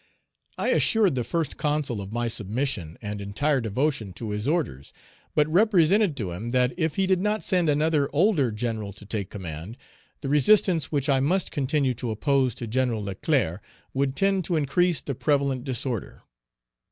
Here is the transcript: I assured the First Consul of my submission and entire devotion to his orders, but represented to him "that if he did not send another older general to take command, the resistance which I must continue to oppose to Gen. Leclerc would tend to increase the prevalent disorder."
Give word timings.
I 0.57 0.69
assured 0.69 1.13
the 1.13 1.23
First 1.23 1.57
Consul 1.57 2.01
of 2.01 2.11
my 2.11 2.27
submission 2.27 2.97
and 3.03 3.21
entire 3.21 3.61
devotion 3.61 4.13
to 4.13 4.31
his 4.31 4.47
orders, 4.47 4.93
but 5.35 5.47
represented 5.47 6.17
to 6.17 6.31
him 6.31 6.49
"that 6.49 6.73
if 6.75 6.95
he 6.95 7.05
did 7.05 7.21
not 7.21 7.43
send 7.43 7.69
another 7.69 8.09
older 8.11 8.49
general 8.49 8.93
to 8.93 9.05
take 9.05 9.29
command, 9.29 9.77
the 10.21 10.27
resistance 10.27 10.91
which 10.91 11.07
I 11.07 11.19
must 11.19 11.51
continue 11.51 11.93
to 11.93 12.09
oppose 12.09 12.55
to 12.55 12.65
Gen. 12.65 12.91
Leclerc 12.99 13.61
would 13.93 14.15
tend 14.15 14.43
to 14.45 14.55
increase 14.55 15.01
the 15.01 15.13
prevalent 15.13 15.65
disorder." 15.65 16.23